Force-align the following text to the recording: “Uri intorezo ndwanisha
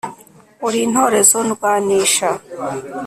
“Uri 0.67 0.77
intorezo 0.87 1.37
ndwanisha 1.47 2.29